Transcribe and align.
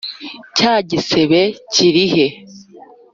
cya 0.57 0.73
gisembe 0.89 1.41
kirihe? 1.71 2.27